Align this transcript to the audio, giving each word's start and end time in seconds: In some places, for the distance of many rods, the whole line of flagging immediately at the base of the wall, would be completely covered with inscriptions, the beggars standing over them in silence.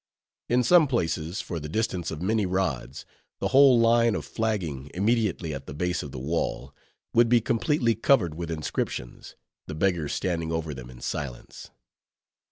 In 0.49 0.63
some 0.63 0.87
places, 0.87 1.41
for 1.41 1.59
the 1.59 1.69
distance 1.69 2.09
of 2.09 2.23
many 2.23 2.47
rods, 2.47 3.05
the 3.37 3.49
whole 3.49 3.79
line 3.79 4.15
of 4.15 4.25
flagging 4.25 4.89
immediately 4.95 5.53
at 5.53 5.67
the 5.67 5.75
base 5.75 6.01
of 6.01 6.11
the 6.11 6.17
wall, 6.17 6.73
would 7.13 7.29
be 7.29 7.39
completely 7.39 7.93
covered 7.93 8.33
with 8.33 8.49
inscriptions, 8.49 9.35
the 9.67 9.75
beggars 9.75 10.13
standing 10.13 10.51
over 10.51 10.73
them 10.73 10.89
in 10.89 11.01
silence. 11.01 11.69